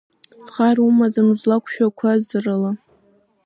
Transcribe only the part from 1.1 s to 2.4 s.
узлақәшәақәаз